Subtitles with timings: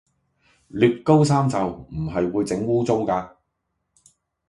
[0.71, 3.35] 捋高衫袖唔係會整污穢㗎